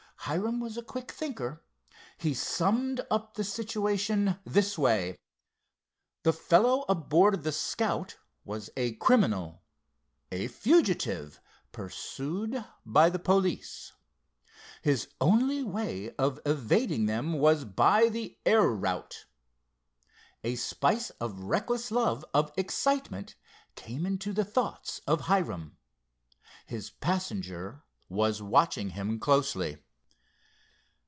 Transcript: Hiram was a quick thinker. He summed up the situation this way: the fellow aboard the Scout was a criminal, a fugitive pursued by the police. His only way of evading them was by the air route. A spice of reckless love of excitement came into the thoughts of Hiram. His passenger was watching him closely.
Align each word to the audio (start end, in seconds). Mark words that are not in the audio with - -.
Hiram 0.25 0.59
was 0.59 0.77
a 0.77 0.83
quick 0.83 1.11
thinker. 1.11 1.63
He 2.15 2.35
summed 2.35 3.01
up 3.09 3.33
the 3.33 3.43
situation 3.43 4.37
this 4.45 4.77
way: 4.77 5.17
the 6.21 6.31
fellow 6.31 6.85
aboard 6.87 7.41
the 7.41 7.51
Scout 7.51 8.17
was 8.45 8.69
a 8.77 8.93
criminal, 8.97 9.63
a 10.31 10.47
fugitive 10.47 11.41
pursued 11.71 12.63
by 12.85 13.09
the 13.09 13.17
police. 13.19 13.93
His 14.83 15.07
only 15.19 15.63
way 15.63 16.13
of 16.17 16.39
evading 16.45 17.07
them 17.07 17.33
was 17.33 17.65
by 17.65 18.07
the 18.07 18.37
air 18.45 18.69
route. 18.69 19.25
A 20.43 20.53
spice 20.55 21.09
of 21.19 21.39
reckless 21.45 21.89
love 21.89 22.23
of 22.31 22.53
excitement 22.55 23.33
came 23.75 24.05
into 24.05 24.33
the 24.33 24.45
thoughts 24.45 24.99
of 25.07 25.21
Hiram. 25.21 25.77
His 26.67 26.91
passenger 26.91 27.83
was 28.07 28.39
watching 28.39 28.91
him 28.91 29.19
closely. 29.19 29.79